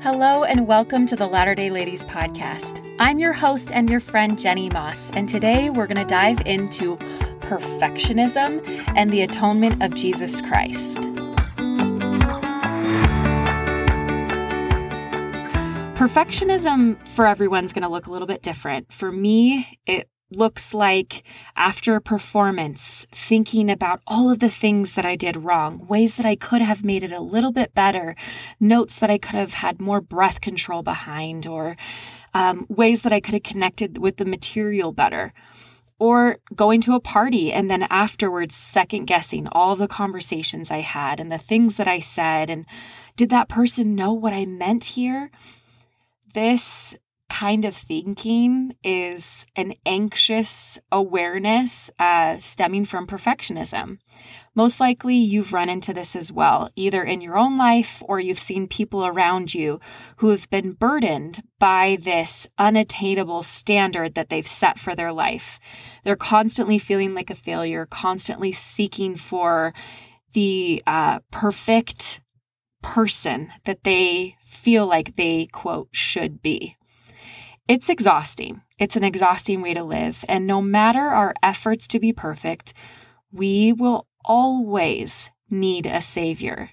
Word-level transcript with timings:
Hello, 0.00 0.44
and 0.44 0.68
welcome 0.68 1.06
to 1.06 1.16
the 1.16 1.26
Latter 1.26 1.56
day 1.56 1.70
Ladies 1.70 2.04
podcast. 2.04 2.86
I'm 3.00 3.18
your 3.18 3.32
host 3.32 3.72
and 3.74 3.90
your 3.90 3.98
friend, 3.98 4.38
Jenny 4.38 4.70
Moss, 4.70 5.10
and 5.10 5.28
today 5.28 5.70
we're 5.70 5.88
going 5.88 5.98
to 5.98 6.04
dive 6.04 6.40
into 6.46 6.96
perfectionism 7.40 8.62
and 8.94 9.10
the 9.10 9.22
atonement 9.22 9.82
of 9.82 9.96
Jesus 9.96 10.40
Christ. 10.40 11.00
Perfectionism 15.98 16.96
for 17.08 17.26
everyone's 17.26 17.72
going 17.72 17.82
to 17.82 17.88
look 17.88 18.06
a 18.06 18.12
little 18.12 18.28
bit 18.28 18.40
different. 18.40 18.92
For 18.92 19.10
me, 19.10 19.80
it 19.84 20.08
looks 20.30 20.74
like 20.74 21.22
after 21.56 21.94
a 21.94 22.00
performance, 22.00 23.06
thinking 23.10 23.70
about 23.70 24.02
all 24.06 24.30
of 24.30 24.40
the 24.40 24.50
things 24.50 24.94
that 24.94 25.04
I 25.04 25.16
did 25.16 25.36
wrong, 25.36 25.86
ways 25.86 26.16
that 26.16 26.26
I 26.26 26.36
could 26.36 26.60
have 26.60 26.84
made 26.84 27.02
it 27.02 27.12
a 27.12 27.20
little 27.20 27.52
bit 27.52 27.74
better, 27.74 28.14
notes 28.60 28.98
that 28.98 29.10
I 29.10 29.18
could 29.18 29.34
have 29.34 29.54
had 29.54 29.80
more 29.80 30.00
breath 30.00 30.40
control 30.40 30.82
behind, 30.82 31.46
or 31.46 31.76
um, 32.34 32.66
ways 32.68 33.02
that 33.02 33.12
I 33.12 33.20
could 33.20 33.34
have 33.34 33.42
connected 33.42 33.98
with 33.98 34.16
the 34.16 34.24
material 34.24 34.92
better. 34.92 35.32
Or 36.00 36.38
going 36.54 36.80
to 36.82 36.94
a 36.94 37.00
party 37.00 37.52
and 37.52 37.68
then 37.68 37.82
afterwards 37.90 38.54
second 38.54 39.06
guessing 39.06 39.48
all 39.50 39.74
the 39.74 39.88
conversations 39.88 40.70
I 40.70 40.78
had 40.78 41.18
and 41.18 41.32
the 41.32 41.38
things 41.38 41.76
that 41.76 41.88
I 41.88 41.98
said. 41.98 42.50
And 42.50 42.66
did 43.16 43.30
that 43.30 43.48
person 43.48 43.96
know 43.96 44.12
what 44.12 44.32
I 44.32 44.46
meant 44.46 44.84
here? 44.84 45.32
This 46.34 46.96
kind 47.28 47.64
of 47.64 47.74
thinking 47.74 48.74
is 48.82 49.46
an 49.54 49.74
anxious 49.86 50.78
awareness 50.90 51.90
uh, 51.98 52.38
stemming 52.38 52.84
from 52.84 53.06
perfectionism. 53.06 53.98
Most 54.54 54.80
likely, 54.80 55.14
you've 55.14 55.52
run 55.52 55.68
into 55.68 55.94
this 55.94 56.16
as 56.16 56.32
well, 56.32 56.70
either 56.74 57.04
in 57.04 57.20
your 57.20 57.36
own 57.36 57.56
life 57.56 58.02
or 58.06 58.18
you've 58.18 58.38
seen 58.38 58.66
people 58.66 59.06
around 59.06 59.54
you 59.54 59.78
who 60.16 60.30
have 60.30 60.50
been 60.50 60.72
burdened 60.72 61.42
by 61.60 61.98
this 62.00 62.48
unattainable 62.58 63.42
standard 63.42 64.14
that 64.14 64.30
they've 64.30 64.48
set 64.48 64.78
for 64.78 64.96
their 64.96 65.12
life. 65.12 65.60
They're 66.02 66.16
constantly 66.16 66.78
feeling 66.78 67.14
like 67.14 67.30
a 67.30 67.36
failure, 67.36 67.86
constantly 67.86 68.50
seeking 68.50 69.14
for 69.14 69.74
the 70.32 70.82
uh, 70.86 71.20
perfect 71.30 72.20
person 72.82 73.50
that 73.64 73.84
they 73.84 74.36
feel 74.44 74.86
like 74.86 75.16
they, 75.16 75.46
quote, 75.52 75.88
should 75.92 76.42
be. 76.42 76.77
It's 77.68 77.90
exhausting. 77.90 78.62
It's 78.78 78.96
an 78.96 79.04
exhausting 79.04 79.60
way 79.60 79.74
to 79.74 79.84
live. 79.84 80.24
And 80.26 80.46
no 80.46 80.62
matter 80.62 81.00
our 81.00 81.34
efforts 81.42 81.86
to 81.88 82.00
be 82.00 82.14
perfect, 82.14 82.72
we 83.30 83.74
will 83.74 84.06
always 84.24 85.28
need 85.50 85.84
a 85.84 86.00
Savior. 86.00 86.70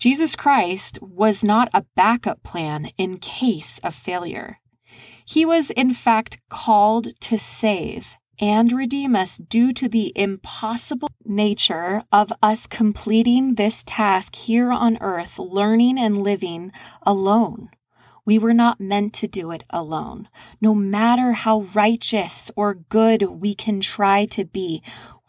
Jesus 0.00 0.34
Christ 0.34 0.98
was 1.00 1.44
not 1.44 1.68
a 1.72 1.84
backup 1.94 2.42
plan 2.42 2.90
in 2.98 3.18
case 3.18 3.78
of 3.78 3.94
failure. 3.94 4.58
He 5.24 5.44
was, 5.44 5.70
in 5.70 5.92
fact, 5.92 6.38
called 6.48 7.08
to 7.20 7.38
save 7.38 8.16
and 8.40 8.72
redeem 8.72 9.14
us 9.14 9.38
due 9.38 9.70
to 9.72 9.88
the 9.88 10.12
impossible 10.16 11.10
nature 11.24 12.02
of 12.10 12.32
us 12.42 12.66
completing 12.66 13.54
this 13.54 13.84
task 13.84 14.34
here 14.34 14.72
on 14.72 14.98
earth, 15.00 15.38
learning 15.38 15.96
and 15.96 16.20
living 16.20 16.72
alone. 17.02 17.68
We 18.28 18.38
were 18.38 18.52
not 18.52 18.78
meant 18.78 19.14
to 19.14 19.26
do 19.26 19.52
it 19.52 19.64
alone. 19.70 20.28
No 20.60 20.74
matter 20.74 21.32
how 21.32 21.60
righteous 21.74 22.50
or 22.56 22.74
good 22.74 23.22
we 23.22 23.54
can 23.54 23.80
try 23.80 24.26
to 24.26 24.44
be, 24.44 24.82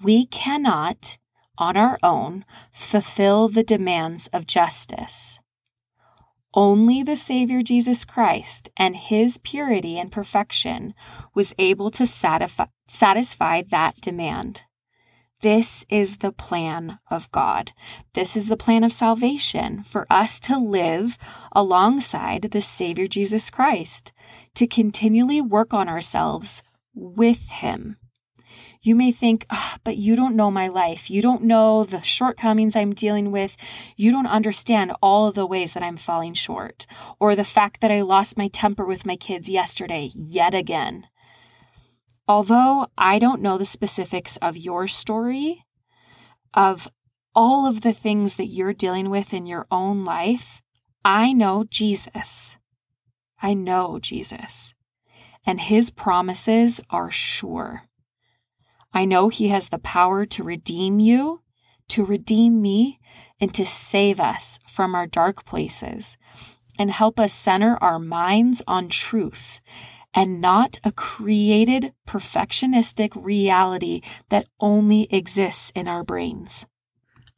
we 0.03 0.25
cannot, 0.25 1.17
on 1.58 1.78
our 1.78 1.97
own, 2.03 2.44
fulfill 2.73 3.47
the 3.47 3.64
demands 3.64 4.28
of 4.33 4.45
justice. 4.45 5.39
Only 6.53 7.02
the 7.02 7.16
Savior 7.16 7.61
Jesus 7.61 8.03
Christ 8.03 8.69
and 8.75 8.97
his 8.97 9.38
purity 9.38 9.97
and 9.97 10.11
perfection 10.11 10.94
was 11.34 11.53
able 11.58 11.91
to 11.91 12.06
satisfy, 12.06 12.66
satisfy 12.89 13.61
that 13.72 14.02
demand. 14.02 14.63
This 15.41 15.85
is 15.88 16.17
the 16.17 16.33
plan 16.33 17.00
of 17.09 17.31
God. 17.31 17.72
This 18.13 18.35
is 18.35 18.50
the 18.50 18.57
plan 18.57 18.83
of 18.83 18.91
salvation 18.91 19.83
for 19.83 20.05
us 20.09 20.38
to 20.41 20.59
live 20.59 21.17
alongside 21.53 22.41
the 22.51 22.59
Savior 22.59 23.07
Jesus 23.07 23.50
Christ, 23.50 24.11
to 24.55 24.67
continually 24.67 25.39
work 25.39 25.73
on 25.73 25.88
ourselves 25.88 26.61
with 26.94 27.47
Him. 27.50 27.95
You 28.81 28.95
may 28.95 29.13
think, 29.13 29.45
oh, 29.50 29.75
but 29.85 29.95
you 29.95 30.17
don't 30.17 30.35
know 30.35 30.51
my 30.51 30.67
life. 30.67 31.09
You 31.09 31.22
don't 31.22 31.44
know 31.44 31.85
the 31.85 32.01
shortcomings 32.01 32.75
I'm 32.75 32.94
dealing 32.94 33.31
with. 33.31 33.56
You 33.95 34.11
don't 34.11 34.27
understand 34.27 34.94
all 35.01 35.27
of 35.27 35.35
the 35.35 35.45
ways 35.45 35.73
that 35.73 35.83
I'm 35.83 35.97
falling 35.97 36.33
short, 36.33 36.85
or 37.17 37.35
the 37.35 37.45
fact 37.45 37.79
that 37.79 37.91
I 37.91 38.01
lost 38.01 38.38
my 38.38 38.47
temper 38.47 38.85
with 38.85 39.06
my 39.06 39.16
kids 39.16 39.50
yesterday 39.50 40.11
yet 40.13 40.53
again. 40.53 41.07
Although 42.29 42.85
I 42.95 43.17
don't 43.17 43.41
know 43.41 43.57
the 43.57 43.66
specifics 43.66 44.38
of 44.38 44.56
your 44.56 44.88
story, 44.88 45.66
of 46.53 46.88
all 47.34 47.66
of 47.66 47.81
the 47.81 47.91
things 47.91 48.35
that 48.35 48.45
you're 48.45 48.72
dealing 48.72 49.09
with 49.09 49.34
in 49.34 49.47
your 49.47 49.66
own 49.72 50.06
life, 50.06 50.62
I 51.03 51.34
know 51.34 51.63
Jesus. 51.68 52.56
I 53.41 53.56
know 53.56 53.97
Jesus. 54.00 54.75
And 55.44 55.59
his 55.59 55.89
promises 55.89 56.79
are 56.91 57.09
sure. 57.09 57.89
I 58.94 59.06
know 59.06 59.29
he 59.29 59.47
has 59.47 59.69
the 59.69 59.79
power 59.79 60.28
to 60.28 60.44
redeem 60.44 61.00
you, 61.00 61.41
to 61.88 62.06
redeem 62.06 62.62
me, 62.62 63.00
and 63.41 63.51
to 63.56 63.66
save 63.66 64.19
us 64.19 64.59
from 64.68 64.94
our 64.94 65.07
dark 65.07 65.45
places 65.45 66.16
and 66.78 66.91
help 66.91 67.19
us 67.19 67.34
center 67.34 67.75
our 67.81 67.97
minds 67.97 68.62
on 68.68 68.88
truth 68.88 69.62
and 70.14 70.42
not 70.42 70.80
a 70.84 70.92
created 70.92 71.94
perfectionistic 72.08 73.12
reality 73.16 74.02
that 74.30 74.47
only 74.59 75.08
exists 75.12 75.72
in 75.75 75.88
our 75.88 76.03
brains. 76.03 76.66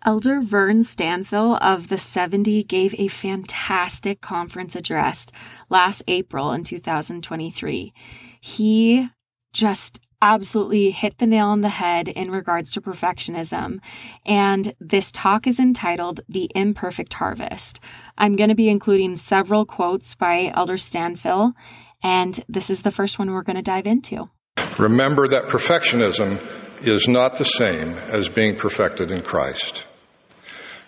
Elder 0.03 0.41
Vern 0.41 0.79
Stanfill 0.79 1.59
of 1.61 1.89
the 1.89 1.97
70 1.97 2.63
gave 2.63 2.95
a 2.95 3.07
fantastic 3.07 4.19
conference 4.19 4.75
address 4.75 5.27
last 5.69 6.01
April 6.07 6.51
in 6.51 6.63
2023. 6.63 7.93
He 8.39 9.09
just 9.53 10.01
absolutely 10.21 10.91
hit 10.91 11.17
the 11.17 11.27
nail 11.27 11.47
on 11.47 11.61
the 11.61 11.69
head 11.69 12.07
in 12.07 12.31
regards 12.31 12.71
to 12.71 12.81
perfectionism. 12.81 13.79
And 14.25 14.73
this 14.79 15.11
talk 15.11 15.47
is 15.47 15.59
entitled 15.59 16.21
The 16.29 16.49
Imperfect 16.55 17.13
Harvest. 17.13 17.79
I'm 18.17 18.35
going 18.35 18.49
to 18.49 18.55
be 18.55 18.69
including 18.69 19.15
several 19.15 19.65
quotes 19.65 20.13
by 20.15 20.51
Elder 20.55 20.77
Stanfill, 20.77 21.53
and 22.03 22.43
this 22.49 22.69
is 22.69 22.81
the 22.81 22.91
first 22.91 23.19
one 23.19 23.31
we're 23.31 23.43
going 23.43 23.55
to 23.55 23.61
dive 23.61 23.87
into. 23.87 24.29
Remember 24.77 25.27
that 25.27 25.47
perfectionism 25.47 26.39
is 26.81 27.07
not 27.07 27.37
the 27.37 27.45
same 27.45 27.89
as 28.09 28.29
being 28.29 28.55
perfected 28.55 29.11
in 29.11 29.21
Christ. 29.21 29.85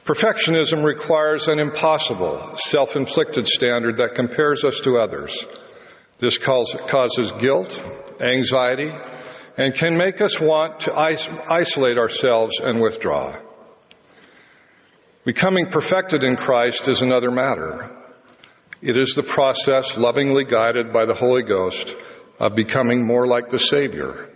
Perfectionism 0.05 0.83
requires 0.83 1.47
an 1.47 1.59
impossible, 1.59 2.57
self 2.57 2.95
inflicted 2.95 3.47
standard 3.47 3.97
that 3.97 4.15
compares 4.15 4.63
us 4.63 4.79
to 4.81 4.97
others. 4.97 5.45
This 6.19 6.37
causes 6.37 7.31
guilt, 7.33 7.83
anxiety, 8.19 8.91
and 9.57 9.73
can 9.73 9.97
make 9.97 10.19
us 10.19 10.41
want 10.41 10.81
to 10.81 10.97
isolate 10.97 11.97
ourselves 11.97 12.59
and 12.59 12.81
withdraw. 12.81 13.37
Becoming 15.25 15.67
perfected 15.67 16.23
in 16.23 16.35
Christ 16.35 16.87
is 16.87 17.01
another 17.01 17.31
matter. 17.31 17.89
It 18.83 18.97
is 18.97 19.15
the 19.15 19.23
process, 19.23 19.97
lovingly 19.97 20.43
guided 20.43 20.91
by 20.91 21.05
the 21.05 21.13
Holy 21.13 21.41
Ghost, 21.41 21.95
of 22.37 22.53
becoming 22.53 23.05
more 23.05 23.25
like 23.25 23.49
the 23.49 23.57
Savior. 23.57 24.29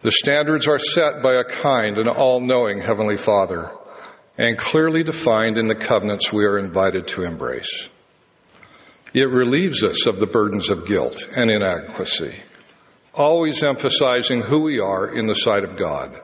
The 0.00 0.12
standards 0.12 0.66
are 0.66 0.78
set 0.78 1.22
by 1.22 1.36
a 1.36 1.44
kind 1.44 1.96
and 1.96 2.06
all 2.06 2.40
knowing 2.40 2.82
Heavenly 2.82 3.16
Father 3.16 3.70
and 4.36 4.58
clearly 4.58 5.02
defined 5.02 5.56
in 5.56 5.68
the 5.68 5.74
covenants 5.74 6.30
we 6.30 6.44
are 6.44 6.58
invited 6.58 7.08
to 7.08 7.22
embrace. 7.22 7.88
It 9.14 9.30
relieves 9.30 9.82
us 9.82 10.06
of 10.06 10.20
the 10.20 10.26
burdens 10.26 10.68
of 10.68 10.86
guilt 10.86 11.26
and 11.34 11.50
inadequacy, 11.50 12.34
always 13.14 13.62
emphasizing 13.62 14.42
who 14.42 14.60
we 14.60 14.78
are 14.78 15.08
in 15.08 15.26
the 15.26 15.34
sight 15.34 15.64
of 15.64 15.76
God. 15.76 16.20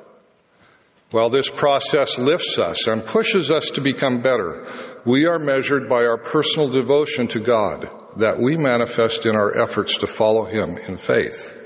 While 1.10 1.28
this 1.28 1.48
process 1.48 2.18
lifts 2.18 2.56
us 2.58 2.86
and 2.86 3.04
pushes 3.04 3.50
us 3.50 3.70
to 3.70 3.80
become 3.80 4.22
better, 4.22 4.64
we 5.04 5.26
are 5.26 5.40
measured 5.40 5.88
by 5.88 6.04
our 6.04 6.18
personal 6.18 6.68
devotion 6.68 7.26
to 7.28 7.40
God 7.40 7.90
that 8.16 8.38
we 8.38 8.56
manifest 8.56 9.26
in 9.26 9.34
our 9.34 9.58
efforts 9.60 9.98
to 9.98 10.06
follow 10.06 10.44
Him 10.44 10.78
in 10.78 10.96
faith. 10.96 11.56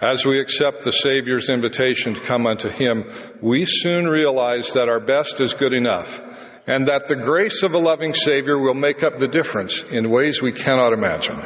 As 0.00 0.26
we 0.26 0.38
accept 0.38 0.82
the 0.82 0.92
Savior's 0.92 1.48
invitation 1.48 2.14
to 2.14 2.20
come 2.20 2.46
unto 2.46 2.68
Him, 2.68 3.10
we 3.40 3.64
soon 3.64 4.06
realize 4.06 4.72
that 4.74 4.88
our 4.88 5.00
best 5.00 5.40
is 5.40 5.54
good 5.54 5.72
enough 5.72 6.20
and 6.66 6.86
that 6.88 7.06
the 7.06 7.16
grace 7.16 7.62
of 7.62 7.72
a 7.72 7.78
loving 7.78 8.12
Savior 8.12 8.58
will 8.58 8.74
make 8.74 9.02
up 9.02 9.16
the 9.16 9.26
difference 9.26 9.82
in 9.90 10.10
ways 10.10 10.42
we 10.42 10.52
cannot 10.52 10.92
imagine. 10.92 11.42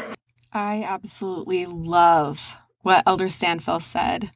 I 0.52 0.82
absolutely 0.82 1.66
love 1.66 2.60
what 2.82 3.04
Elder 3.06 3.26
Stanfill 3.26 3.80
said. 3.80 4.32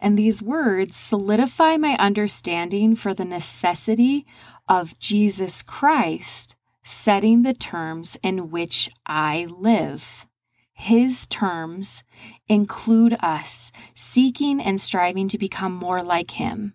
And 0.00 0.18
these 0.18 0.42
words 0.42 0.96
solidify 0.96 1.76
my 1.76 1.96
understanding 1.98 2.94
for 2.94 3.14
the 3.14 3.24
necessity 3.24 4.26
of 4.68 4.98
Jesus 4.98 5.62
Christ 5.62 6.56
setting 6.82 7.42
the 7.42 7.54
terms 7.54 8.16
in 8.22 8.50
which 8.50 8.90
I 9.06 9.46
live. 9.50 10.26
His 10.72 11.26
terms 11.26 12.04
include 12.48 13.16
us 13.20 13.72
seeking 13.94 14.60
and 14.60 14.80
striving 14.80 15.28
to 15.28 15.38
become 15.38 15.72
more 15.72 16.02
like 16.02 16.32
Him, 16.32 16.74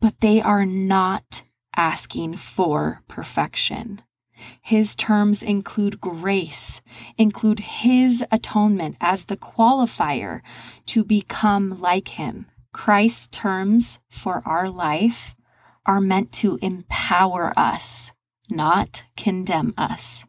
but 0.00 0.20
they 0.20 0.42
are 0.42 0.66
not 0.66 1.44
asking 1.76 2.36
for 2.36 3.02
perfection. 3.08 4.02
His 4.60 4.96
terms 4.96 5.42
include 5.42 6.00
grace, 6.00 6.82
include 7.16 7.60
His 7.60 8.24
atonement 8.32 8.96
as 9.00 9.24
the 9.24 9.36
qualifier 9.36 10.40
to 10.86 11.04
become 11.04 11.80
like 11.80 12.08
Him. 12.08 12.46
Christ's 12.74 13.28
terms 13.28 14.00
for 14.10 14.42
our 14.44 14.68
life 14.68 15.36
are 15.86 16.00
meant 16.00 16.32
to 16.32 16.58
empower 16.60 17.52
us, 17.56 18.10
not 18.50 19.04
condemn 19.16 19.72
us. 19.78 20.24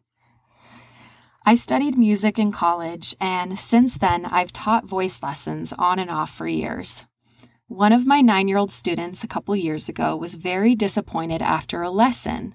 I 1.44 1.56
studied 1.56 1.98
music 1.98 2.38
in 2.38 2.52
college, 2.52 3.16
and 3.20 3.58
since 3.58 3.98
then, 3.98 4.24
I've 4.24 4.52
taught 4.52 4.86
voice 4.86 5.22
lessons 5.22 5.72
on 5.72 5.98
and 5.98 6.08
off 6.08 6.30
for 6.32 6.46
years. 6.46 7.04
One 7.66 7.92
of 7.92 8.06
my 8.06 8.20
nine 8.20 8.46
year 8.46 8.58
old 8.58 8.70
students 8.70 9.24
a 9.24 9.28
couple 9.28 9.54
years 9.56 9.88
ago 9.88 10.16
was 10.16 10.36
very 10.36 10.76
disappointed 10.76 11.42
after 11.42 11.82
a 11.82 11.90
lesson. 11.90 12.54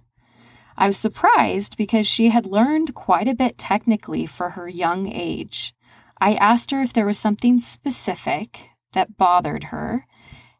I 0.77 0.87
was 0.87 0.97
surprised 0.97 1.75
because 1.77 2.07
she 2.07 2.29
had 2.29 2.45
learned 2.47 2.95
quite 2.95 3.27
a 3.27 3.35
bit 3.35 3.57
technically 3.57 4.25
for 4.25 4.51
her 4.51 4.69
young 4.69 5.11
age. 5.11 5.73
I 6.19 6.35
asked 6.35 6.71
her 6.71 6.81
if 6.81 6.93
there 6.93 7.05
was 7.05 7.19
something 7.19 7.59
specific 7.59 8.70
that 8.93 9.17
bothered 9.17 9.65
her, 9.65 10.05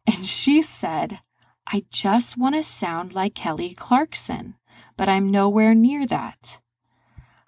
and 0.06 0.26
she 0.26 0.62
said, 0.62 1.20
I 1.66 1.84
just 1.90 2.36
want 2.36 2.54
to 2.54 2.62
sound 2.62 3.14
like 3.14 3.34
Kelly 3.34 3.74
Clarkson, 3.74 4.56
but 4.96 5.08
I'm 5.08 5.30
nowhere 5.30 5.74
near 5.74 6.06
that. 6.06 6.60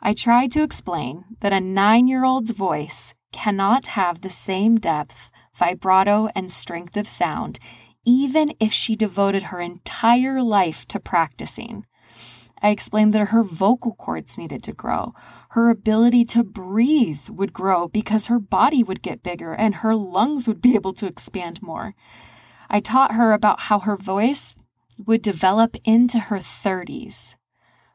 I 0.01 0.13
tried 0.13 0.51
to 0.53 0.63
explain 0.63 1.25
that 1.41 1.53
a 1.53 1.61
nine 1.61 2.07
year 2.07 2.25
old's 2.25 2.51
voice 2.51 3.15
cannot 3.33 3.89
have 3.89 4.21
the 4.21 4.31
same 4.31 4.79
depth, 4.79 5.31
vibrato, 5.57 6.29
and 6.35 6.51
strength 6.51 6.97
of 6.97 7.09
sound, 7.09 7.59
even 8.05 8.55
if 8.61 8.73
she 8.73 8.95
devoted 8.95 9.45
her 9.45 9.61
entire 9.61 10.43
life 10.43 10.87
to 10.89 11.01
practicing. 11.01 11.87
I 12.65 12.71
explained 12.71 13.13
that 13.13 13.27
her 13.27 13.43
vocal 13.43 13.95
cords 13.95 14.39
needed 14.39 14.63
to 14.63 14.73
grow. 14.73 15.13
Her 15.51 15.69
ability 15.69 16.25
to 16.25 16.43
breathe 16.43 17.29
would 17.29 17.53
grow 17.53 17.89
because 17.89 18.29
her 18.29 18.39
body 18.39 18.83
would 18.83 19.03
get 19.03 19.23
bigger 19.23 19.53
and 19.53 19.75
her 19.75 19.95
lungs 19.95 20.49
would 20.49 20.63
be 20.63 20.75
able 20.75 20.95
to 20.95 21.07
expand 21.07 21.61
more. 21.61 21.95
I 22.71 22.81
taught 22.81 23.13
her 23.13 23.35
about 23.35 23.61
how 23.61 23.81
her 23.81 23.99
voice 23.99 24.55
would 24.97 25.21
develop 25.21 25.77
into 25.85 26.19
her 26.19 26.39
30s. 26.39 27.37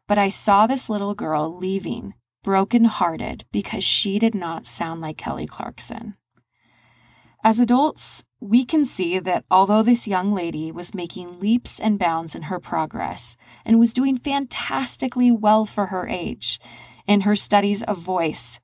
But 0.06 0.20
I 0.20 0.30
saw 0.30 0.68
this 0.68 0.88
little 0.88 1.16
girl 1.16 1.58
leaving, 1.58 2.14
broken-hearted, 2.44 3.46
because 3.52 3.84
she 3.84 4.20
did 4.20 4.36
not 4.36 4.68
sound 4.68 5.02
like 5.02 5.18
Kelly 5.18 5.48
Clarkson. 5.48 6.16
As 7.42 7.62
adults, 7.62 8.24
we 8.42 8.66
can 8.66 8.84
see 8.84 9.18
that 9.18 9.46
although 9.50 9.82
this 9.82 10.08
young 10.08 10.34
lady 10.34 10.74
was 10.74 10.94
making 10.94 11.40
leaps 11.40 11.80
and 11.80 11.98
bounds 11.98 12.36
in 12.36 12.44
her 12.44 12.60
progress 12.60 13.38
and 13.66 13.80
was 13.80 13.94
doing 13.94 14.18
fantastically 14.18 15.32
well 15.32 15.64
for 15.64 15.86
her 15.88 16.06
age 16.08 16.60
in 17.08 17.22
her 17.22 17.38
studies 17.38 17.82
of 17.84 17.98
voice, 17.98 18.60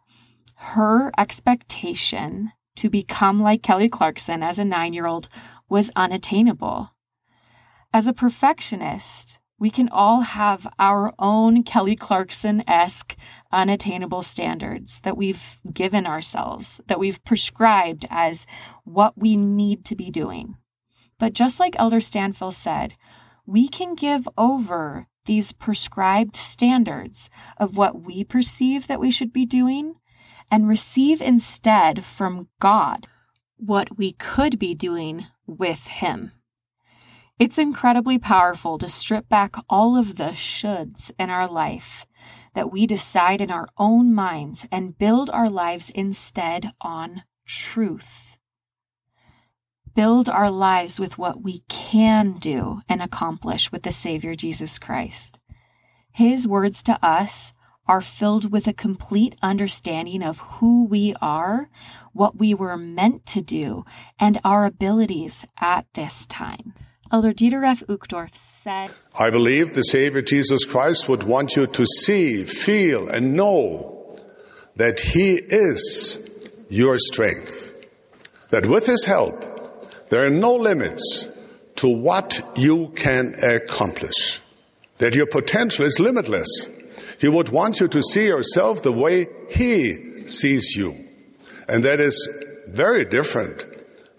her 0.56 1.12
expectation 1.18 2.52
to 2.76 2.90
become 2.90 3.42
like 3.42 3.64
Kelly 3.64 3.88
Clarkson 3.88 4.44
as 4.44 4.60
a 4.60 4.66
nine 4.66 4.94
year 4.94 5.08
old 5.08 5.30
was 5.70 5.90
unattainable. 5.96 6.92
As 7.94 8.08
a 8.08 8.14
perfectionist, 8.14 9.40
we 9.58 9.70
can 9.70 9.90
all 9.90 10.22
have 10.22 10.68
our 10.78 11.14
own 11.18 11.64
Kelly 11.64 11.96
Clarkson 11.96 12.64
esque 12.68 13.16
unattainable 13.52 14.22
standards 14.22 15.00
that 15.02 15.18
we've 15.18 15.60
given 15.74 16.06
ourselves, 16.06 16.82
that 16.88 17.00
we've 17.00 17.24
prescribed 17.24 18.06
as 18.10 18.46
what 18.84 19.18
we 19.18 19.38
need 19.38 19.86
to 19.86 19.96
be 19.96 20.12
doing. 20.12 20.58
But 21.18 21.34
just 21.34 21.60
like 21.60 21.76
Elder 21.80 22.00
Stanfill 22.00 22.52
said, 22.52 22.96
we 23.46 23.68
can 23.68 23.96
give 23.96 24.28
over 24.38 25.08
these 25.26 25.54
prescribed 25.54 26.36
standards 26.36 27.30
of 27.58 27.78
what 27.78 28.02
we 28.02 28.24
perceive 28.24 28.88
that 28.88 29.00
we 29.00 29.12
should 29.12 29.32
be 29.32 29.46
doing 29.46 29.96
and 30.52 30.68
receive 30.68 31.22
instead 31.22 32.04
from 32.04 32.50
God 32.60 33.08
what 33.58 33.98
we 33.98 34.12
could 34.14 34.60
be 34.60 34.76
doing 34.76 35.28
with 35.48 35.88
Him. 35.88 36.32
It's 37.38 37.58
incredibly 37.58 38.18
powerful 38.18 38.78
to 38.78 38.88
strip 38.88 39.28
back 39.28 39.56
all 39.70 39.98
of 39.98 40.16
the 40.16 40.32
shoulds 40.32 41.12
in 41.20 41.30
our 41.30 41.50
life 41.50 42.06
that 42.54 42.72
we 42.72 42.88
decide 42.88 43.42
in 43.42 43.52
our 43.52 43.68
own 43.78 44.16
minds 44.16 44.66
and 44.72 44.98
build 44.98 45.30
our 45.30 45.50
lives 45.50 45.90
instead 45.90 46.72
on 46.80 47.24
truth. 47.46 48.38
Build 49.94 50.30
our 50.30 50.50
lives 50.50 50.98
with 50.98 51.18
what 51.18 51.44
we 51.44 51.64
can 51.68 52.38
do 52.38 52.80
and 52.88 53.02
accomplish 53.02 53.70
with 53.70 53.84
the 53.84 53.92
Savior 53.92 54.34
Jesus 54.34 54.80
Christ. 54.80 55.38
His 56.14 56.48
words 56.48 56.82
to 56.84 56.98
us 57.06 57.52
are 57.86 58.00
filled 58.00 58.54
with 58.54 58.66
a 58.66 58.74
complete 58.74 59.36
understanding 59.42 60.24
of 60.24 60.40
who 60.40 60.88
we 60.88 61.14
are, 61.22 61.70
what 62.14 62.38
we 62.38 62.54
were 62.54 62.78
meant 62.78 63.26
to 63.26 63.42
do, 63.42 63.84
and 64.18 64.40
our 64.46 64.66
abilities 64.66 65.46
at 65.60 65.86
this 65.96 66.26
time. 66.28 66.74
Elder 67.12 67.34
Dieter 67.34 67.66
F. 67.66 67.84
Uchtdorf 67.88 68.36
said, 68.36 68.92
I 69.18 69.30
believe 69.30 69.74
the 69.74 69.84
Savior 69.84 70.22
Jesus 70.22 70.66
Christ 70.66 71.08
would 71.08 71.24
want 71.24 71.56
you 71.56 71.68
to 71.68 71.86
see, 71.86 72.46
feel, 72.46 73.08
and 73.10 73.34
know 73.34 74.16
that 74.76 75.00
He 75.00 75.34
is 75.34 76.18
your 76.70 76.98
strength. 76.98 77.72
That 78.50 78.66
with 78.66 78.86
His 78.86 79.06
help, 79.06 80.10
there 80.10 80.26
are 80.26 80.30
no 80.30 80.56
limits 80.56 81.28
to 81.78 81.88
what 81.88 82.40
you 82.56 82.92
can 82.96 83.36
accomplish. 83.42 84.42
That 84.98 85.14
your 85.14 85.28
potential 85.28 85.86
is 85.86 86.00
limitless 86.00 86.70
he 87.20 87.28
would 87.28 87.50
want 87.50 87.80
you 87.80 87.88
to 87.88 88.02
see 88.02 88.26
yourself 88.26 88.84
the 88.84 88.92
way 88.92 89.28
He 89.50 90.28
sees 90.28 90.76
you. 90.76 90.94
And 91.68 91.84
that 91.84 92.00
is 92.00 92.30
very 92.68 93.06
different 93.06 93.66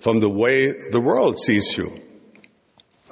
from 0.01 0.21
the 0.21 0.31
way 0.31 0.73
the 0.91 1.01
world 1.01 1.39
sees 1.39 1.77
you. 1.77 1.91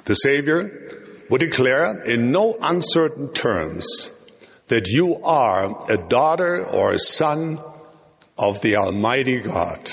The 0.05 0.13
Savior 0.13 0.87
would 1.29 1.39
declare 1.39 2.03
in 2.03 2.31
no 2.31 2.55
uncertain 2.61 3.33
terms 3.33 4.11
that 4.67 4.87
you 4.87 5.17
are 5.23 5.83
a 5.89 5.97
daughter 5.97 6.63
or 6.63 6.91
a 6.91 6.99
son 6.99 7.59
of 8.37 8.61
the 8.61 8.75
Almighty 8.75 9.41
God. 9.41 9.89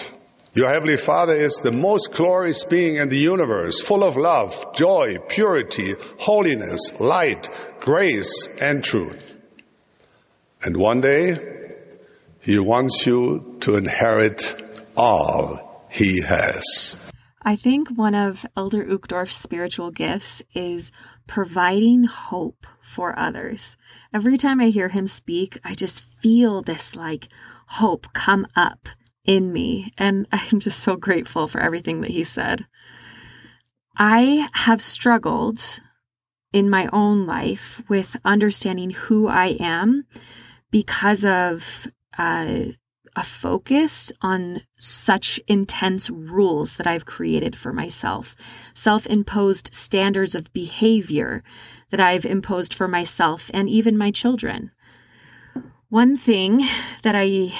Your 0.54 0.71
Heavenly 0.71 0.99
Father 0.99 1.35
is 1.35 1.57
the 1.57 1.73
most 1.73 2.12
glorious 2.12 2.64
being 2.64 2.97
in 2.97 3.09
the 3.09 3.19
universe, 3.19 3.81
full 3.81 4.04
of 4.04 4.16
love, 4.16 4.75
joy, 4.75 5.16
purity, 5.28 5.95
holiness, 6.19 6.92
light, 7.00 7.49
grace, 7.81 8.49
and 8.61 8.85
truth. 8.85 9.35
And 10.62 10.76
one 10.76 11.00
day, 11.00 11.71
he 12.40 12.59
wants 12.59 13.07
you 13.07 13.57
to 13.61 13.76
inherit 13.76 14.42
all 14.95 15.87
he 15.90 16.21
has. 16.21 17.12
I 17.44 17.56
think 17.56 17.88
one 17.90 18.14
of 18.14 18.46
Elder 18.56 18.84
Uchtdorf's 18.84 19.37
spiritual 19.37 19.90
gifts 19.90 20.42
is 20.54 20.92
providing 21.26 22.04
hope 22.04 22.66
for 22.80 23.18
others. 23.18 23.76
Every 24.14 24.37
time 24.37 24.61
I 24.61 24.66
hear 24.66 24.88
him 24.88 25.06
speak, 25.06 25.58
I 25.64 25.75
just 25.75 26.02
feel 26.02 26.62
this 26.62 26.94
like 26.94 27.28
hope 27.66 28.12
come 28.12 28.46
up 28.54 28.88
in 29.25 29.52
me. 29.52 29.90
And 29.99 30.28
I'm 30.32 30.61
just 30.61 30.80
so 30.80 30.96
grateful 30.96 31.49
for 31.49 31.61
everything 31.61 32.00
that 32.02 32.11
he 32.11 32.25
said. 32.25 32.66
I 33.96 34.49
have 34.52 34.80
struggled 34.80 35.80
in 36.52 36.70
my 36.70 36.88
own 36.92 37.26
life 37.26 37.82
with 37.88 38.20
understanding 38.25 38.90
who 38.90 39.26
I 39.26 39.56
am 39.58 40.06
because 40.70 41.25
of 41.25 41.87
uh, 42.16 42.64
a 43.16 43.25
focus 43.25 44.11
on 44.23 44.61
such 44.78 45.40
intense 45.47 46.09
rules 46.11 46.76
that 46.76 46.87
I've 46.87 47.04
created 47.04 47.57
for 47.57 47.73
myself, 47.73 48.35
self 48.75 49.07
imposed 49.07 49.75
standards 49.75 50.35
of 50.35 50.52
behavior 50.52 51.42
that 51.90 52.00
I've 52.00 52.25
imposed 52.25 52.73
for 52.73 52.88
myself 52.88 53.50
and 53.52 53.69
even 53.69 53.99
my 53.99 54.11
children. 54.11 54.71
One 55.88 56.16
thing 56.16 56.62
that 57.02 57.14
I 57.14 57.52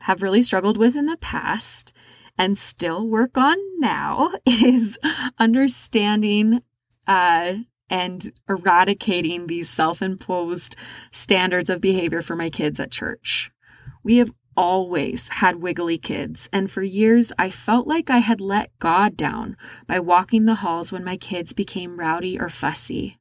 have 0.00 0.22
really 0.22 0.42
struggled 0.42 0.76
with 0.76 0.94
in 0.94 1.06
the 1.06 1.16
past 1.16 1.92
and 2.36 2.56
still 2.56 3.06
work 3.06 3.36
on 3.36 3.56
now 3.80 4.30
is 4.46 4.98
understanding 5.38 6.62
uh, 7.06 7.54
and 7.90 8.30
eradicating 8.48 9.46
these 9.46 9.68
self 9.68 10.02
imposed 10.02 10.76
standards 11.10 11.70
of 11.70 11.80
behavior 11.80 12.22
for 12.22 12.36
my 12.36 12.50
kids 12.50 12.78
at 12.78 12.90
church. 12.90 13.50
We 14.04 14.18
have 14.18 14.32
always 14.58 15.28
had 15.28 15.62
wiggly 15.62 15.96
kids, 15.96 16.48
and 16.52 16.68
for 16.68 16.82
years 16.82 17.32
I 17.38 17.48
felt 17.48 17.86
like 17.86 18.10
I 18.10 18.18
had 18.18 18.40
let 18.40 18.76
God 18.80 19.16
down 19.16 19.56
by 19.86 20.00
walking 20.00 20.46
the 20.46 20.56
halls 20.56 20.90
when 20.90 21.04
my 21.04 21.16
kids 21.16 21.52
became 21.52 22.00
rowdy 22.00 22.40
or 22.40 22.48
fussy. 22.48 23.20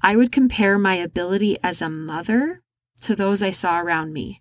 I 0.00 0.16
would 0.16 0.32
compare 0.32 0.78
my 0.78 0.94
ability 0.94 1.58
as 1.62 1.82
a 1.82 1.90
mother 1.90 2.62
to 3.02 3.14
those 3.14 3.42
I 3.42 3.50
saw 3.50 3.80
around 3.80 4.14
me, 4.14 4.40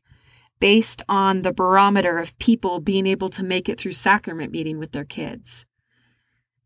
based 0.62 1.02
on 1.10 1.42
the 1.42 1.52
barometer 1.52 2.18
of 2.18 2.40
people 2.40 2.80
being 2.80 3.08
able 3.08 3.30
to 3.30 3.44
make 3.44 3.68
it 3.68 3.78
through 3.78 3.92
sacrament 3.92 4.54
meeting 4.54 4.80
with 4.80 4.94
their 4.94 5.04
kids. 5.04 5.66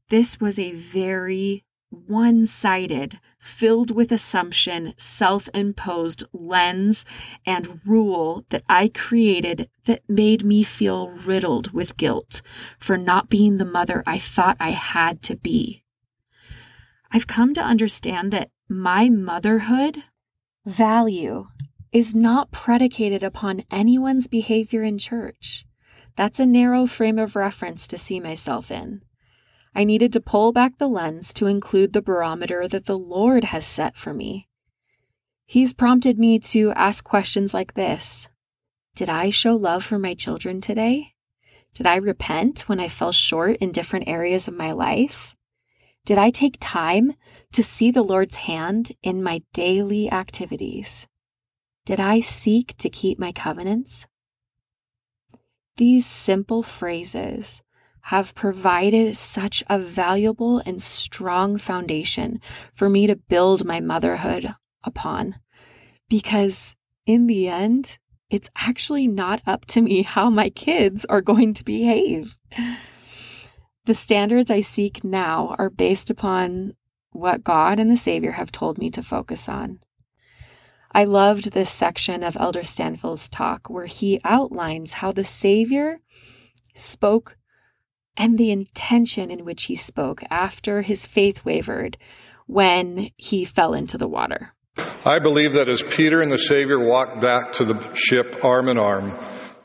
This 0.09 0.39
was 0.39 0.59
a 0.59 0.73
very 0.73 1.64
one 1.89 2.45
sided, 2.45 3.19
filled 3.39 3.91
with 3.91 4.11
assumption, 4.11 4.93
self 4.97 5.49
imposed 5.53 6.23
lens 6.33 7.05
and 7.45 7.79
rule 7.85 8.43
that 8.49 8.63
I 8.67 8.89
created 8.89 9.69
that 9.85 10.01
made 10.07 10.43
me 10.43 10.63
feel 10.63 11.09
riddled 11.09 11.71
with 11.71 11.97
guilt 11.97 12.41
for 12.79 12.97
not 12.97 13.29
being 13.29 13.57
the 13.57 13.65
mother 13.65 14.03
I 14.05 14.17
thought 14.17 14.57
I 14.59 14.71
had 14.71 15.21
to 15.23 15.35
be. 15.35 15.83
I've 17.11 17.27
come 17.27 17.53
to 17.53 17.63
understand 17.63 18.33
that 18.33 18.49
my 18.67 19.09
motherhood 19.09 20.03
value 20.65 21.47
is 21.91 22.13
not 22.13 22.51
predicated 22.51 23.23
upon 23.23 23.63
anyone's 23.71 24.27
behavior 24.27 24.83
in 24.83 24.97
church. 24.97 25.65
That's 26.15 26.39
a 26.39 26.45
narrow 26.45 26.87
frame 26.87 27.19
of 27.19 27.35
reference 27.35 27.87
to 27.87 27.97
see 27.97 28.19
myself 28.19 28.71
in. 28.71 29.01
I 29.77 29.83
needed 29.83 30.13
to 30.13 30.21
pull 30.21 30.53
back 30.53 30.77
the 30.77 30.87
lens 30.87 31.33
to 31.33 31.47
include 31.47 31.91
the 31.91 32.01
barometer 32.01 32.65
that 32.65 32.85
the 32.85 32.97
Lord 32.97 33.43
has 33.43 33.65
set 33.65 33.97
for 33.97 34.13
me. 34.13 34.47
He's 35.45 35.73
prompted 35.73 36.17
me 36.17 36.39
to 36.39 36.71
ask 36.71 37.03
questions 37.03 37.53
like 37.53 37.73
this 37.73 38.29
Did 38.95 39.09
I 39.09 39.29
show 39.29 39.55
love 39.55 39.83
for 39.83 39.99
my 39.99 40.13
children 40.13 40.61
today? 40.61 41.13
Did 41.73 41.85
I 41.85 41.97
repent 41.97 42.69
when 42.69 42.79
I 42.79 42.87
fell 42.87 43.11
short 43.11 43.57
in 43.57 43.73
different 43.73 44.07
areas 44.07 44.47
of 44.47 44.53
my 44.53 44.71
life? 44.71 45.35
Did 46.05 46.17
I 46.17 46.29
take 46.29 46.55
time 46.61 47.13
to 47.51 47.61
see 47.61 47.91
the 47.91 48.03
Lord's 48.03 48.35
hand 48.37 48.93
in 49.03 49.21
my 49.21 49.41
daily 49.53 50.09
activities? 50.09 51.07
Did 51.83 51.99
I 51.99 52.21
seek 52.21 52.77
to 52.77 52.89
keep 52.89 53.19
my 53.19 53.33
covenants? 53.33 54.07
These 55.75 56.05
simple 56.05 56.63
phrases 56.63 57.61
have 58.05 58.35
provided 58.35 59.17
such 59.17 59.63
a 59.67 59.79
valuable 59.79 60.59
and 60.59 60.79
strong 60.79 61.57
foundation 61.57 62.39
for 62.71 62.87
me 62.87 63.07
to 63.07 63.15
build 63.15 63.65
my 63.65 63.79
motherhood 63.79 64.53
upon. 64.83 65.35
Because 66.07 66.75
in 67.07 67.25
the 67.25 67.47
end, 67.47 67.97
it's 68.29 68.51
actually 68.55 69.07
not 69.07 69.41
up 69.47 69.65
to 69.65 69.81
me 69.81 70.03
how 70.03 70.29
my 70.29 70.51
kids 70.51 71.03
are 71.05 71.21
going 71.21 71.55
to 71.55 71.63
behave. 71.63 72.37
The 73.85 73.95
standards 73.95 74.51
I 74.51 74.61
seek 74.61 75.03
now 75.03 75.55
are 75.57 75.71
based 75.71 76.11
upon 76.11 76.75
what 77.09 77.43
God 77.43 77.79
and 77.79 77.89
the 77.89 77.95
Savior 77.95 78.33
have 78.33 78.51
told 78.51 78.77
me 78.77 78.91
to 78.91 79.01
focus 79.01 79.49
on. 79.49 79.79
I 80.91 81.05
loved 81.05 81.53
this 81.53 81.71
section 81.71 82.21
of 82.21 82.37
Elder 82.39 82.61
Stanfill's 82.61 83.29
talk 83.29 83.67
where 83.67 83.87
he 83.87 84.21
outlines 84.23 84.93
how 84.93 85.11
the 85.11 85.23
Savior 85.23 86.01
spoke 86.75 87.37
and 88.17 88.37
the 88.37 88.51
intention 88.51 89.31
in 89.31 89.45
which 89.45 89.65
he 89.65 89.75
spoke 89.75 90.21
after 90.29 90.81
his 90.81 91.05
faith 91.05 91.43
wavered 91.45 91.97
when 92.47 93.09
he 93.17 93.45
fell 93.45 93.73
into 93.73 93.97
the 93.97 94.07
water. 94.07 94.53
I 95.05 95.19
believe 95.19 95.53
that 95.53 95.69
as 95.69 95.81
Peter 95.81 96.21
and 96.21 96.31
the 96.31 96.37
Savior 96.37 96.79
walked 96.79 97.21
back 97.21 97.53
to 97.53 97.65
the 97.65 97.93
ship 97.93 98.43
arm 98.43 98.67
in 98.67 98.77
arm, 98.77 99.17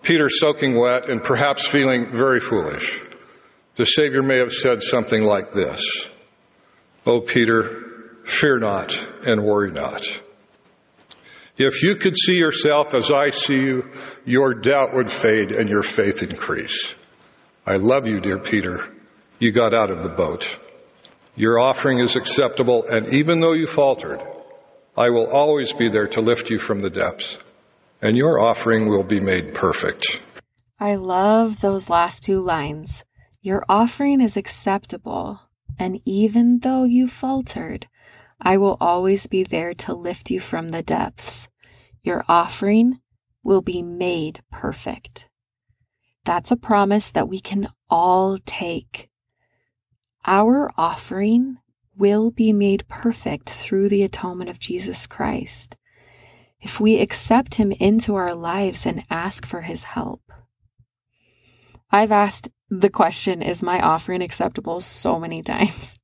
Peter 0.03 0.29
soaking 0.29 0.77
wet 0.77 1.09
and 1.09 1.23
perhaps 1.23 1.67
feeling 1.67 2.07
very 2.17 2.41
foolish, 2.41 3.03
the 3.75 3.85
Savior 3.85 4.23
may 4.23 4.39
have 4.39 4.53
said 4.53 4.83
something 4.83 5.25
like 5.25 5.53
this 5.53 6.11
Oh, 7.07 7.21
Peter, 7.21 8.21
fear 8.25 8.59
not 8.59 8.95
and 9.27 9.43
worry 9.43 9.71
not. 9.71 10.21
If 11.57 11.83
you 11.83 11.97
could 11.97 12.17
see 12.17 12.39
yourself 12.39 12.95
as 12.95 13.11
I 13.11 13.31
see 13.31 13.63
you, 13.63 13.91
your 14.25 14.55
doubt 14.55 14.95
would 14.95 15.11
fade 15.11 15.51
and 15.53 15.69
your 15.69 15.83
faith 15.83 16.23
increase. 16.23 16.95
I 17.67 17.77
love 17.77 18.07
you, 18.07 18.21
dear 18.21 18.39
Peter. 18.39 18.93
You 19.39 19.53
got 19.53 19.73
out 19.73 19.91
of 19.91 20.03
the 20.03 20.09
boat. 20.09 20.59
Your 21.37 21.59
offering 21.59 22.01
is 22.01 22.17
acceptable, 22.17 22.85
and 22.85 23.07
even 23.09 23.41
though 23.41 23.53
you 23.53 23.67
faltered, 23.67 24.21
I 24.97 25.11
will 25.11 25.31
always 25.31 25.73
be 25.73 25.89
there 25.89 26.09
to 26.09 26.21
lift 26.21 26.51
you 26.51 26.59
from 26.59 26.81
the 26.81 26.91
depths, 26.91 27.39
and 28.03 28.17
your 28.17 28.39
offering 28.39 28.87
will 28.87 29.05
be 29.05 29.21
made 29.21 29.55
perfect. 29.55 30.21
I 30.79 30.97
love 30.97 31.61
those 31.61 31.89
last 31.89 32.23
two 32.23 32.41
lines. 32.41 33.05
Your 33.41 33.65
offering 33.69 34.21
is 34.21 34.37
acceptable, 34.37 35.41
and 35.79 36.01
even 36.05 36.59
though 36.59 36.85
you 36.85 37.09
faltered, 37.09 37.87
I 38.39 38.59
will 38.59 38.77
always 38.81 39.27
be 39.27 39.45
there 39.45 39.73
to 39.75 39.95
lift 39.95 40.31
you 40.31 40.41
from 40.41 40.69
the 40.69 40.83
depths. 40.83 41.49
Your 42.03 42.25
offering 42.29 43.01
will 43.43 43.63
be 43.63 43.81
made 43.81 44.41
perfect. 44.51 45.30
That's 46.25 46.51
a 46.51 46.57
promise 46.57 47.11
that 47.13 47.29
we 47.29 47.41
can 47.41 47.69
all 47.89 48.39
take. 48.45 49.09
Our 50.27 50.71
offering 50.77 51.59
will 51.97 52.31
be 52.31 52.53
made 52.53 52.89
perfect 52.89 53.51
through 53.51 53.89
the 53.89 54.03
atonement 54.03 54.51
of 54.51 54.59
Jesus 54.59 55.07
Christ 55.07 55.77
if 56.61 56.79
we 56.79 57.01
accept 57.01 57.55
Him 57.55 57.73
into 57.73 58.15
our 58.15 58.35
lives 58.35 58.87
and 58.87 59.05
ask 59.11 59.47
for 59.47 59.63
His 59.63 59.85
help. 59.85 60.23
I've 61.91 62.13
asked 62.13 62.51
the 62.69 62.91
question, 62.91 63.43
Is 63.43 63.63
my 63.63 63.81
offering 63.81 64.23
acceptable? 64.23 64.81
so 64.81 65.19
many 65.19 65.43
times. 65.43 65.95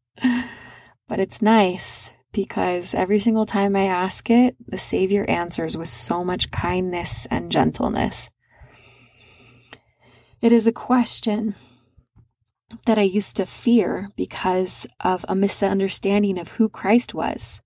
but 1.08 1.20
it's 1.20 1.42
nice 1.42 2.11
because 2.32 2.94
every 2.94 3.18
single 3.18 3.46
time 3.46 3.76
I 3.76 3.85
ask 3.87 4.28
it, 4.30 4.56
the 4.66 4.78
Savior 4.78 5.25
answers 5.28 5.76
with 5.76 5.88
so 5.88 6.25
much 6.25 6.50
kindness 6.50 7.26
and 7.30 7.52
gentleness. 7.52 8.30
It 10.47 10.53
is 10.53 10.69
a 10.69 10.73
question 10.73 11.57
that 12.85 12.99
I 12.99 13.03
used 13.03 13.35
to 13.38 13.47
fear 13.47 14.11
because 14.15 14.87
of 15.00 15.25
a 15.29 15.35
misunderstanding 15.35 16.38
of 16.38 16.50
who 16.50 16.69
Christ 16.69 17.15
was. 17.15 17.61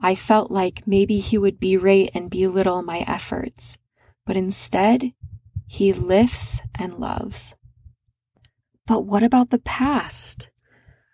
I 0.00 0.14
felt 0.14 0.48
like 0.48 0.86
maybe 0.86 1.18
he 1.18 1.36
would 1.36 1.58
berate 1.58 2.12
and 2.14 2.30
belittle 2.30 2.82
my 2.82 2.98
efforts, 2.98 3.78
but 4.24 4.36
instead, 4.36 5.12
he 5.66 5.92
lifts 5.92 6.60
and 6.72 7.00
loves. 7.00 7.56
But 8.86 9.04
what 9.04 9.24
about 9.24 9.50
the 9.50 9.58
past? 9.58 10.52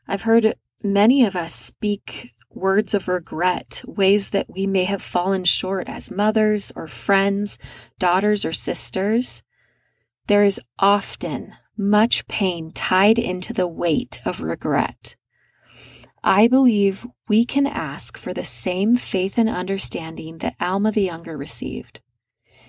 I've 0.06 0.28
heard 0.28 0.54
many 0.84 1.24
of 1.24 1.34
us 1.34 1.54
speak 1.54 2.34
words 2.50 2.92
of 2.92 3.08
regret, 3.08 3.82
ways 3.86 4.28
that 4.30 4.50
we 4.50 4.66
may 4.66 4.84
have 4.84 5.00
fallen 5.00 5.44
short 5.44 5.88
as 5.88 6.10
mothers 6.10 6.70
or 6.76 6.86
friends, 6.86 7.56
daughters 7.98 8.44
or 8.44 8.52
sisters. 8.52 9.42
There 10.30 10.44
is 10.44 10.60
often 10.78 11.56
much 11.76 12.28
pain 12.28 12.70
tied 12.70 13.18
into 13.18 13.52
the 13.52 13.66
weight 13.66 14.20
of 14.24 14.40
regret. 14.40 15.16
I 16.22 16.46
believe 16.46 17.04
we 17.28 17.44
can 17.44 17.66
ask 17.66 18.16
for 18.16 18.32
the 18.32 18.44
same 18.44 18.94
faith 18.94 19.38
and 19.38 19.48
understanding 19.48 20.38
that 20.38 20.54
Alma 20.60 20.92
the 20.92 21.02
Younger 21.02 21.36
received. 21.36 22.00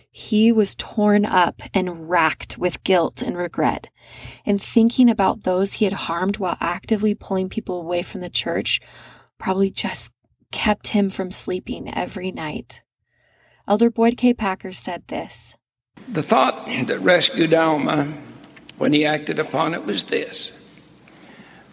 He 0.10 0.52
was 0.52 0.74
torn 0.74 1.24
up 1.24 1.62
and 1.72 2.10
racked 2.10 2.58
with 2.58 2.84
guilt 2.84 3.22
and 3.22 3.38
regret, 3.38 3.92
and 4.44 4.60
thinking 4.60 5.08
about 5.08 5.44
those 5.44 5.74
he 5.74 5.86
had 5.86 5.94
harmed 6.10 6.38
while 6.38 6.58
actively 6.60 7.14
pulling 7.14 7.48
people 7.48 7.80
away 7.80 8.02
from 8.02 8.22
the 8.22 8.30
church 8.32 8.82
probably 9.38 9.70
just 9.70 10.12
kept 10.52 10.88
him 10.88 11.12
from 11.12 11.30
sleeping 11.30 11.94
every 11.94 12.32
night. 12.32 12.82
Elder 13.68 13.92
Boyd 13.92 14.18
K. 14.18 14.34
Packer 14.34 14.74
said 14.74 15.04
this 15.10 15.56
the 16.08 16.24
thought 16.24 16.68
that 16.88 17.00
rescued 17.00 17.54
Alma 17.54 18.14
when 18.78 18.94
he 18.94 19.06
acted 19.06 19.40
upon 19.40 19.74
it 19.74 19.86
was 19.86 20.06
this 20.06 20.52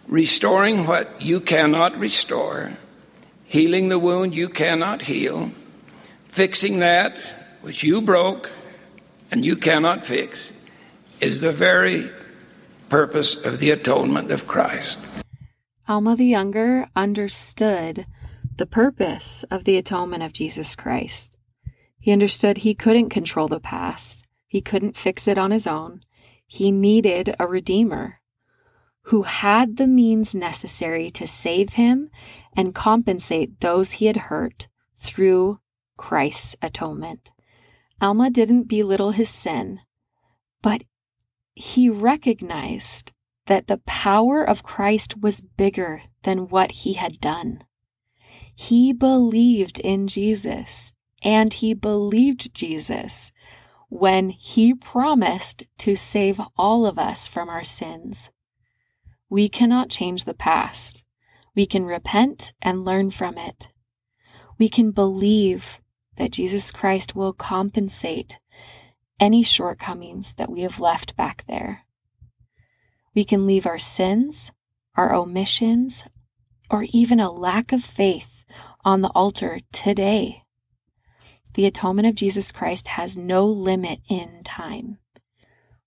restoring 0.07 0.87
what 0.87 1.21
you 1.21 1.39
cannot 1.39 1.97
restore, 1.97 2.71
healing 3.45 3.89
the 3.89 3.99
wound 3.99 4.33
you 4.33 4.49
cannot 4.49 5.03
heal, 5.03 5.51
fixing 6.29 6.79
that 6.79 7.15
which 7.61 7.83
you 7.83 8.01
broke 8.01 8.49
and 9.31 9.45
you 9.45 9.55
cannot 9.55 10.05
fix 10.05 10.51
is 11.21 11.39
the 11.39 11.51
very 11.51 12.09
purpose 12.89 13.35
of 13.35 13.59
the 13.59 13.69
atonement 13.69 14.31
of 14.31 14.47
Christ. 14.47 14.99
Alma 15.87 16.15
the 16.15 16.25
Younger 16.25 16.87
understood 16.95 18.05
the 18.57 18.65
purpose 18.65 19.43
of 19.51 19.63
the 19.63 19.77
atonement 19.77 20.23
of 20.23 20.33
Jesus 20.33 20.75
Christ. 20.75 21.38
He 22.09 22.13
understood 22.13 22.57
he 22.57 22.73
couldn't 22.73 23.09
control 23.09 23.47
the 23.47 23.59
past, 23.59 24.25
he 24.47 24.61
couldn't 24.61 24.97
fix 24.97 25.27
it 25.27 25.37
on 25.37 25.51
his 25.51 25.67
own. 25.67 26.01
He 26.47 26.71
needed 26.71 27.35
a 27.37 27.45
Redeemer 27.45 28.19
who 29.03 29.21
had 29.21 29.77
the 29.77 29.85
means 29.85 30.33
necessary 30.33 31.11
to 31.11 31.27
save 31.27 31.73
him 31.73 32.09
and 32.57 32.73
compensate 32.73 33.59
those 33.59 33.91
he 33.91 34.07
had 34.07 34.17
hurt 34.17 34.67
through 34.95 35.59
Christ's 35.97 36.55
atonement. 36.63 37.31
Alma 38.01 38.31
didn't 38.31 38.63
belittle 38.63 39.11
his 39.11 39.29
sin, 39.29 39.81
but 40.63 40.85
he 41.53 41.91
recognized 41.91 43.13
that 43.45 43.67
the 43.67 43.83
power 43.85 44.43
of 44.43 44.63
Christ 44.63 45.21
was 45.21 45.41
bigger 45.41 46.01
than 46.23 46.49
what 46.49 46.71
he 46.71 46.93
had 46.93 47.21
done. 47.21 47.65
He 48.55 48.93
believed 48.93 49.79
in 49.81 50.07
Jesus 50.07 50.91
and 51.21 51.53
he 51.53 51.73
believed 51.73 52.53
Jesus 52.53 53.31
when 53.89 54.29
he 54.29 54.73
promised 54.73 55.63
to 55.79 55.95
save 55.95 56.39
all 56.57 56.85
of 56.85 56.99
us 56.99 57.27
from 57.27 57.49
our 57.49 57.63
sins. 57.63 58.29
We 59.29 59.49
cannot 59.49 59.89
change 59.89 60.23
the 60.23 60.33
past. 60.33 61.03
We 61.55 61.65
can 61.65 61.85
repent 61.85 62.53
and 62.61 62.85
learn 62.85 63.09
from 63.09 63.37
it. 63.37 63.69
We 64.57 64.69
can 64.69 64.91
believe 64.91 65.79
that 66.17 66.31
Jesus 66.31 66.71
Christ 66.71 67.15
will 67.15 67.33
compensate 67.33 68.39
any 69.19 69.43
shortcomings 69.43 70.33
that 70.33 70.51
we 70.51 70.61
have 70.61 70.79
left 70.79 71.15
back 71.15 71.45
there. 71.47 71.85
We 73.15 73.23
can 73.23 73.47
leave 73.47 73.65
our 73.65 73.79
sins, 73.79 74.51
our 74.95 75.13
omissions, 75.13 76.03
or 76.69 76.85
even 76.91 77.19
a 77.19 77.31
lack 77.31 77.71
of 77.71 77.83
faith 77.83 78.45
on 78.85 79.01
the 79.01 79.09
altar 79.09 79.59
today. 79.71 80.43
The 81.53 81.65
atonement 81.65 82.07
of 82.07 82.15
Jesus 82.15 82.51
Christ 82.51 82.89
has 82.89 83.17
no 83.17 83.45
limit 83.45 83.99
in 84.09 84.43
time. 84.43 84.99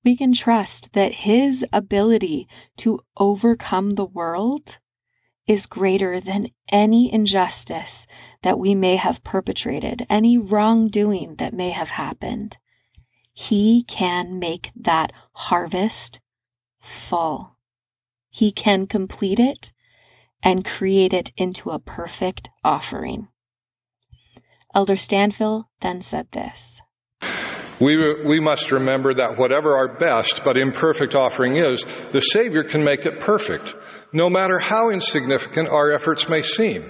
We 0.04 0.16
can 0.16 0.33
trust 0.33 0.92
that 0.95 1.12
his 1.12 1.64
ability 1.73 2.49
to 2.78 3.00
overcome 3.16 3.90
the 3.90 4.04
world 4.04 4.78
is 5.47 5.66
greater 5.66 6.21
than 6.21 6.49
any 6.71 7.12
injustice 7.12 8.07
that 8.42 8.59
we 8.59 8.75
may 8.75 8.97
have 8.97 9.25
perpetrated, 9.25 10.07
any 10.09 10.38
wrongdoing 10.38 11.37
that 11.37 11.54
may 11.54 11.71
have 11.71 11.90
happened. 11.90 12.59
He 13.33 13.85
can 13.85 14.38
make 14.38 14.71
that 14.76 15.12
harvest 15.33 16.21
full. 16.81 17.57
He 18.31 18.50
can 18.50 18.87
complete 18.87 19.38
it 19.38 19.73
and 20.42 20.64
create 20.64 21.12
it 21.12 21.33
into 21.37 21.71
a 21.71 21.78
perfect 21.78 22.50
offering. 22.64 23.28
Elder 24.75 24.95
Stanfill 24.95 25.67
then 25.81 26.00
said 26.00 26.29
this. 26.33 26.81
We, 27.79 28.23
we 28.23 28.41
must 28.41 28.71
remember 28.71 29.12
that 29.14 29.37
whatever 29.37 29.76
our 29.76 29.88
best 29.88 30.45
but 30.45 30.57
imperfect 30.57 31.14
offering 31.14 31.57
is, 31.57 31.85
the 32.11 32.21
Savior 32.21 32.62
can 32.62 32.85
make 32.85 33.05
it 33.07 33.21
perfect, 33.21 33.75
no 34.12 34.31
matter 34.31 34.59
how 34.59 34.91
insignificant 34.91 35.69
our 35.69 35.91
efforts 35.91 36.29
may 36.29 36.43
seem. 36.43 36.85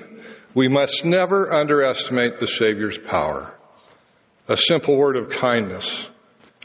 We 0.55 0.69
must 0.69 1.05
never 1.05 1.51
underestimate 1.53 2.39
the 2.39 2.47
Savior's 2.47 2.99
power. 2.99 3.59
A 4.49 4.57
simple 4.57 4.97
word 4.97 5.17
of 5.17 5.31
kindness, 5.31 6.11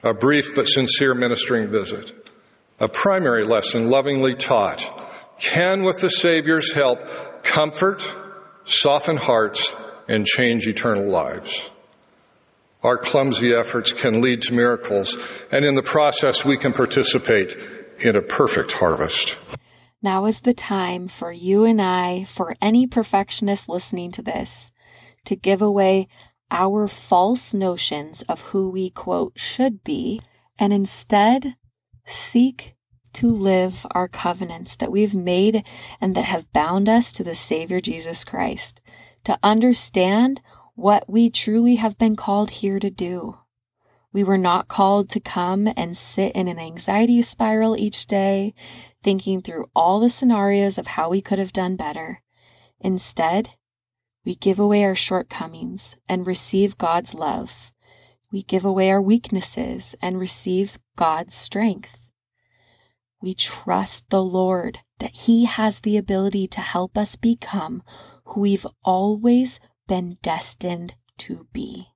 a 0.04 0.14
brief 0.14 0.54
but 0.56 0.68
sincere 0.68 1.14
ministering 1.14 1.70
visit, 1.70 2.12
a 2.80 2.90
primary 2.90 3.46
lesson 3.46 3.90
lovingly 3.90 4.36
taught, 4.36 4.86
can, 5.40 5.84
with 5.84 6.02
the 6.02 6.10
Savior's 6.10 6.74
help, 6.74 7.00
comfort, 7.44 8.04
soften 8.66 9.16
hearts, 9.16 9.74
and 10.08 10.26
change 10.26 10.68
eternal 10.68 11.08
lives. 11.08 11.70
Our 12.84 12.98
clumsy 12.98 13.54
efforts 13.54 13.92
can 13.92 14.22
lead 14.22 14.44
to 14.44 14.54
miracles, 14.54 15.18
and 15.52 15.66
in 15.66 15.76
the 15.76 15.84
process, 15.84 16.46
we 16.46 16.58
can 16.58 16.74
participate 16.74 17.56
in 18.00 18.16
a 18.16 18.22
perfect 18.22 18.72
harvest. 18.74 19.36
Now 20.02 20.26
is 20.26 20.42
the 20.42 20.54
time 20.54 21.08
for 21.08 21.32
you 21.32 21.66
and 21.66 21.82
I, 21.82 22.24
for 22.26 22.56
any 22.62 22.86
perfectionist 22.86 23.68
listening 23.68 24.12
to 24.12 24.22
this, 24.22 24.72
to 25.26 25.36
give 25.36 25.62
away 25.62 26.08
our 26.52 26.88
false 26.88 27.54
notions 27.54 28.22
of 28.24 28.42
who 28.42 28.70
we, 28.70 28.92
quote, 28.92 29.34
should 29.38 29.84
be, 29.84 30.22
and 30.60 30.72
instead 30.72 31.56
seek 32.06 32.76
to 33.14 33.28
live 33.28 33.86
our 33.92 34.08
covenants 34.08 34.76
that 34.76 34.92
we've 34.92 35.16
made 35.16 35.64
and 36.00 36.14
that 36.16 36.26
have 36.26 36.54
bound 36.54 36.88
us 36.88 37.12
to 37.12 37.24
the 37.24 37.36
Savior 37.36 37.82
Jesus 37.82 38.24
Christ, 38.24 38.80
to 39.24 39.38
understand 39.44 40.42
what 40.76 41.10
we 41.10 41.30
truly 41.30 41.76
have 41.76 41.98
been 41.98 42.16
called 42.16 42.52
here 42.52 42.80
to 42.80 42.90
do. 42.90 43.38
We 44.14 44.24
were 44.24 44.38
not 44.38 44.68
called 44.68 45.10
to 45.10 45.20
come 45.20 45.68
and 45.76 45.96
sit 45.96 46.34
in 46.34 46.48
an 46.48 46.60
anxiety 46.60 47.22
spiral 47.22 47.78
each 47.78 48.08
day, 48.08 48.54
thinking 49.04 49.42
through 49.42 49.70
all 49.76 50.00
the 50.00 50.10
scenarios 50.10 50.78
of 50.78 50.88
how 50.88 51.10
we 51.10 51.22
could 51.22 51.40
have 51.40 51.54
done 51.54 51.76
better. 51.76 52.22
Instead, 52.80 53.50
we 54.26 54.36
give 54.36 54.60
away 54.60 54.84
our 54.84 54.96
shortcomings 54.96 55.96
and 56.08 56.28
receive 56.28 56.78
God's 56.78 57.14
love. 57.14 57.72
We 58.32 58.44
give 58.44 58.66
away 58.66 58.90
our 58.90 59.02
weaknesses 59.02 59.96
and 60.02 60.20
receive 60.20 60.78
God's 60.96 61.34
strength. 61.34 62.10
We 63.22 63.34
trust 63.34 64.10
the 64.10 64.24
Lord 64.24 64.80
that 65.00 65.16
He 65.26 65.46
has 65.46 65.80
the 65.80 65.98
ability 65.98 66.48
to 66.48 66.62
help 66.62 66.98
us 66.98 67.16
become 67.16 67.84
who 68.26 68.42
we've 68.42 68.68
always 68.84 69.60
been 69.88 70.18
destined 70.22 70.96
to 71.20 71.48
be. 71.54 71.88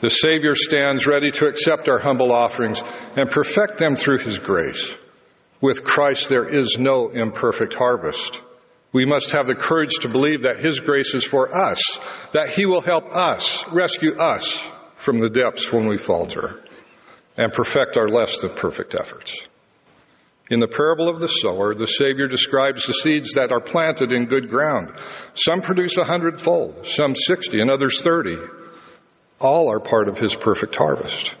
The 0.00 0.10
Savior 0.10 0.54
stands 0.56 1.06
ready 1.06 1.30
to 1.32 1.46
accept 1.46 1.88
our 1.88 1.98
humble 1.98 2.32
offerings 2.32 2.82
and 3.16 3.30
perfect 3.30 3.78
them 3.78 3.96
through 3.96 4.18
His 4.18 4.38
grace. 4.38 4.96
With 5.60 5.84
Christ, 5.84 6.28
there 6.28 6.48
is 6.48 6.76
no 6.78 7.08
imperfect 7.08 7.74
harvest. 7.74 8.42
We 8.92 9.04
must 9.04 9.30
have 9.30 9.46
the 9.46 9.54
courage 9.54 9.94
to 10.00 10.08
believe 10.08 10.42
that 10.42 10.58
His 10.58 10.80
grace 10.80 11.14
is 11.14 11.24
for 11.24 11.54
us, 11.56 11.80
that 12.32 12.50
He 12.50 12.66
will 12.66 12.80
help 12.80 13.14
us, 13.14 13.66
rescue 13.72 14.16
us 14.16 14.68
from 14.96 15.18
the 15.18 15.30
depths 15.30 15.72
when 15.72 15.86
we 15.86 15.98
falter, 15.98 16.62
and 17.36 17.52
perfect 17.52 17.96
our 17.96 18.08
less 18.08 18.40
than 18.40 18.50
perfect 18.50 18.94
efforts. 18.94 19.48
In 20.52 20.60
the 20.60 20.68
parable 20.68 21.08
of 21.08 21.18
the 21.18 21.28
sower, 21.28 21.74
the 21.74 21.86
Savior 21.86 22.28
describes 22.28 22.86
the 22.86 22.92
seeds 22.92 23.32
that 23.32 23.50
are 23.50 23.58
planted 23.58 24.12
in 24.12 24.26
good 24.26 24.50
ground. 24.50 24.92
Some 25.32 25.62
produce 25.62 25.96
a 25.96 26.04
hundredfold, 26.04 26.86
some 26.86 27.16
sixty, 27.16 27.58
and 27.58 27.70
others 27.70 28.02
thirty. 28.02 28.36
All 29.40 29.70
are 29.70 29.80
part 29.80 30.08
of 30.08 30.18
His 30.18 30.34
perfect 30.34 30.76
harvest. 30.76 31.36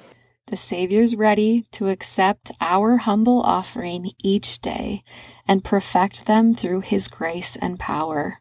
The 0.46 0.56
Savior's 0.56 1.14
ready 1.14 1.66
to 1.72 1.88
accept 1.88 2.52
our 2.58 2.96
humble 2.96 3.42
offering 3.42 4.12
each 4.24 4.60
day 4.60 5.02
and 5.46 5.62
perfect 5.62 6.24
them 6.24 6.54
through 6.54 6.80
His 6.80 7.08
grace 7.08 7.54
and 7.56 7.78
power. 7.78 8.40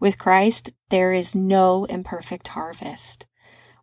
With 0.00 0.18
Christ, 0.18 0.72
there 0.88 1.12
is 1.12 1.34
no 1.34 1.84
imperfect 1.84 2.48
harvest. 2.48 3.26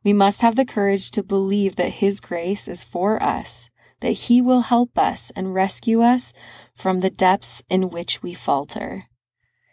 We 0.03 0.11
must 0.11 0.41
have 0.41 0.55
the 0.55 0.65
courage 0.65 1.11
to 1.11 1.21
believe 1.21 1.75
that 1.75 2.01
His 2.01 2.19
grace 2.19 2.67
is 2.67 2.83
for 2.83 3.21
us, 3.21 3.69
that 4.01 4.11
He 4.27 4.41
will 4.41 4.61
help 4.61 4.97
us 4.97 5.31
and 5.35 5.53
rescue 5.53 6.01
us 6.01 6.33
from 6.73 6.99
the 6.99 7.09
depths 7.09 7.63
in 7.69 7.89
which 7.89 8.21
we 8.21 8.33
falter. 8.33 9.03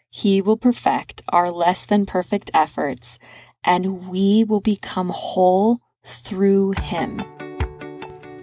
He 0.09 0.41
will 0.41 0.57
perfect 0.57 1.23
our 1.29 1.51
less 1.51 1.85
than 1.85 2.05
perfect 2.05 2.51
efforts, 2.53 3.17
and 3.63 4.07
we 4.07 4.43
will 4.43 4.61
become 4.61 5.09
whole 5.09 5.79
through 6.05 6.73
Him. 6.81 7.19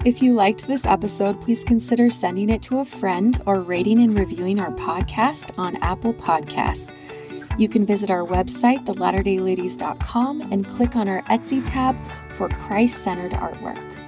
If 0.03 0.23
you 0.23 0.33
liked 0.33 0.67
this 0.67 0.87
episode, 0.87 1.43
please 1.43 1.63
consider 1.63 2.09
sending 2.09 2.49
it 2.49 2.63
to 2.63 2.79
a 2.79 2.85
friend 2.87 3.37
or 3.45 3.61
rating 3.61 4.01
and 4.01 4.19
reviewing 4.19 4.59
our 4.59 4.73
podcast 4.73 5.59
on 5.59 5.77
Apple 5.83 6.15
Podcasts. 6.15 6.91
You 7.59 7.69
can 7.69 7.85
visit 7.85 8.11
our 8.11 8.25
website, 8.25 8.87
thelatterdayLadies.com, 8.87 10.41
and 10.51 10.67
click 10.67 10.97
on 10.97 11.07
our 11.07 11.21
Etsy 11.23 11.63
tab 11.65 11.95
for 12.31 12.49
Christ 12.49 13.05
centered 13.05 13.33
artwork. 13.33 14.00